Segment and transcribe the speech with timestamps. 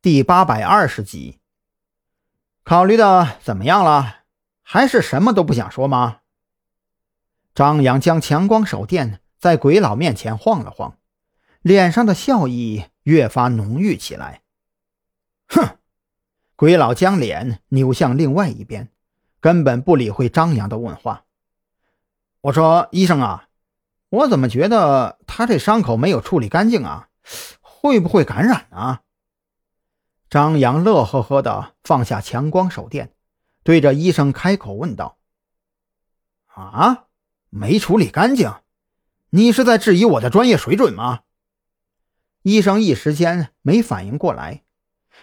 [0.00, 1.40] 第八百二十集，
[2.62, 4.18] 考虑的怎么样了？
[4.62, 6.20] 还是什么都不想说吗？
[7.52, 10.98] 张扬将强光手电在鬼佬面前晃了晃，
[11.62, 14.42] 脸上的笑意越发浓郁起来。
[15.48, 15.78] 哼！
[16.54, 18.90] 鬼佬将脸扭向另外一边，
[19.40, 21.24] 根本不理会张扬的问话。
[22.42, 23.48] 我说：“医生啊，
[24.10, 27.08] 我怎么觉得他这伤口没有处理干净啊？
[27.60, 29.02] 会不会感染啊？”
[30.30, 33.14] 张扬乐呵呵地放下强光手电，
[33.62, 35.16] 对着医生开口问道
[36.52, 37.04] ：“啊，
[37.48, 38.52] 没处理干净？
[39.30, 41.20] 你是在质疑我的专业水准吗？”
[42.42, 44.64] 医生一时间没反应过来，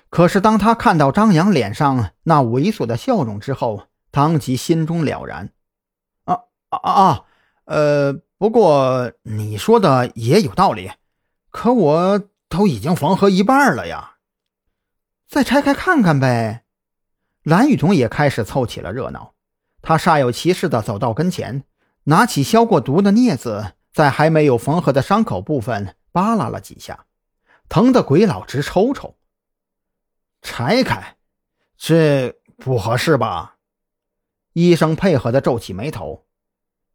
[0.10, 5.52] 可是当他看到张扬脸上那猥琐的笑容之后，当即心中了然
[6.26, 7.26] ：“啊啊啊！
[7.66, 10.92] 呃，不过你说的也有道理，
[11.52, 14.14] 可我都已经缝合一半了呀。”
[15.36, 16.64] 再拆开看看呗。
[17.44, 19.34] 蓝雨桐也开始凑起了热闹，
[19.82, 21.66] 他煞有其事地走到跟前，
[22.06, 27.08] 拿起消过毒的镊子，在还没有缝合的伤口部分扒拉了几下，
[27.68, 29.18] 疼得鬼佬直抽抽。
[30.42, 31.18] 拆开，
[31.76, 33.58] 这不合适吧？
[34.54, 36.24] 医生配合地皱起眉头。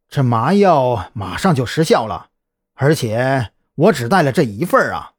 [0.09, 2.31] 这麻药马上就失效了，
[2.73, 5.13] 而且我只带了这一份啊。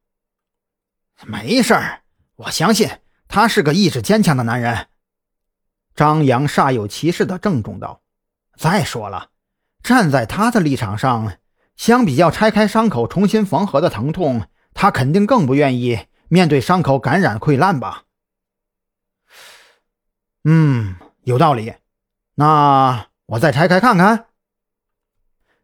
[1.25, 2.03] 没事儿，
[2.34, 2.91] 我相信。
[3.33, 4.88] 他是个意志坚强的男人，
[5.94, 8.02] 张扬煞有其事地郑重道
[8.58, 9.30] ：“再说了，
[9.83, 11.39] 站在他的立场上，
[11.74, 18.02] 相比较拆开伤口重新缝合的疼痛，他肯定更不愿意面对伤口感染溃烂吧？”
[20.44, 21.72] 嗯，有道理。
[22.34, 24.27] 那我再拆开看看。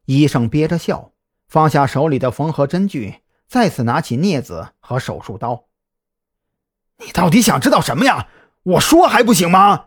[0.07, 1.13] 医生憋着笑，
[1.47, 3.17] 放下手里的缝合针具，
[3.47, 5.68] 再次拿起镊子和手术刀。
[6.99, 8.29] 你到底想知道什么呀？
[8.65, 9.87] 我说还不行吗？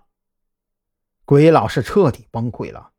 [1.25, 2.91] 鬼老是彻底崩溃了，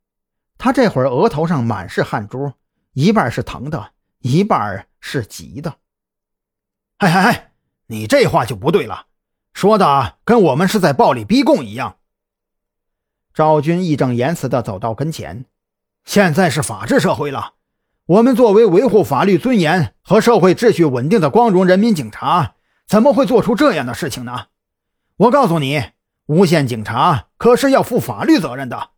[0.56, 2.52] 他这会儿额头上满是汗珠，
[2.92, 5.76] 一半是疼的，一半是急的。
[6.98, 7.52] 哎哎哎，
[7.86, 9.06] 你这话就不对了，
[9.52, 11.96] 说的跟我们是在暴力逼供一样。
[13.34, 15.46] 赵军义正言辞地走到跟前，
[16.04, 17.54] 现在是法治社会了，
[18.06, 22.54] 我们作为维护法律尊严和社会秩序稳定的光荣人民警察。
[22.86, 24.46] 怎么会做出这样的事情呢？
[25.16, 25.82] 我告诉你，
[26.26, 28.90] 诬陷警察可是要负法律责任的。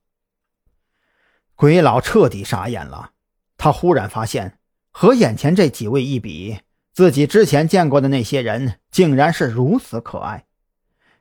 [1.55, 3.11] 鬼佬彻底傻眼了，
[3.57, 4.59] 他忽然发现，
[4.91, 6.61] 和眼前这几位一比，
[6.93, 10.47] 自己之前见过的那些人竟然是如此可爱。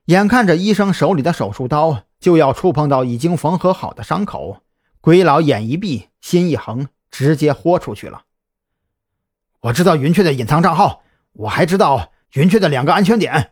[0.06, 4.64] 眼看着医生手里的手术刀就要触碰到已经缝合好的伤口，
[5.02, 8.24] 鬼佬眼一闭，心一横，直接豁出去了。
[9.62, 11.04] 我知道云雀的隐藏账号，
[11.34, 12.13] 我还知道。
[12.34, 13.52] 云雀的两个安全点，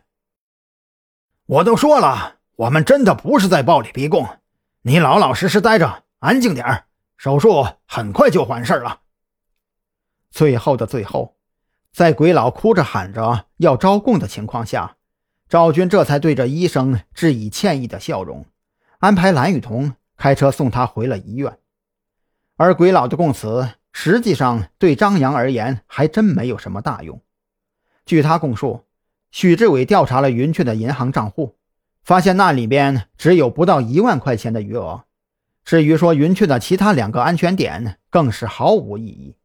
[1.46, 4.40] 我都说了，我们真的不是在暴力逼供，
[4.82, 9.02] 你老老实实待着，安静点手术很快就完事了。
[10.32, 11.36] 最后的最后，
[11.92, 14.96] 在鬼佬哭着喊着要招供的情况下，
[15.48, 18.46] 赵军这才对着医生致以歉意的笑容，
[18.98, 21.56] 安排蓝雨桐开车送他回了医院。
[22.56, 27.22] 而鬼佬的供词，实际上对张扬而言还真没有什么大用。
[28.04, 28.84] 据他供述，
[29.30, 31.56] 许志伟调查了云雀的银行账户，
[32.02, 35.04] 发现那里边只有不到一万块钱的余额。
[35.64, 39.36] 至于说云雀的其他两个安全点，更是毫无意义。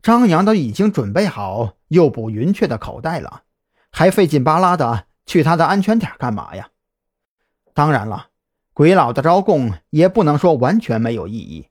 [0.00, 3.42] 张扬都已经准备好诱捕云雀的口袋了，
[3.90, 6.70] 还费劲巴拉的去他的安全点干嘛呀？
[7.74, 8.28] 当然了，
[8.72, 11.68] 鬼佬的招供也不能说完全没有意义，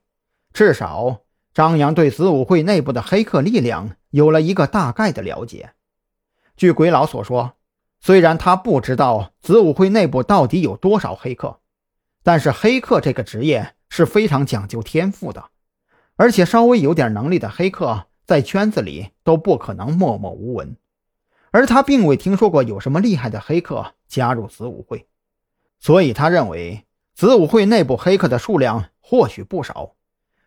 [0.52, 1.22] 至少
[1.52, 5.74] 张扬对子午会内部的黑客力量有了一个大概的了解。
[6.62, 7.54] 据鬼佬所说，
[7.98, 11.58] 虽然他不知道子午会内部到底有多少黑客，
[12.22, 15.46] 但是黑客这个职业是非常讲究天赋的，
[16.14, 20.76] 而且稍微有点能力的黑客在圈子里都不可能默默无闻。
[21.50, 25.08] 而他并未听说过有什么厉害的黑客加入子午会，
[25.80, 29.96] 所以他认为子午会内部黑客的数量或许不少，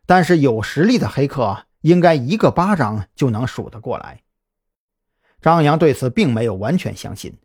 [0.05, 4.21] 但是有实力的黑客应该一个巴掌就能数得过来。
[5.45, 7.37] 张扬对此并没有完全相信，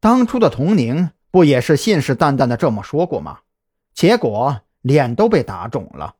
[0.00, 3.38] 当初的童宁不也是信誓旦旦的这么说过吗？
[3.94, 6.16] 结果脸都被打肿了。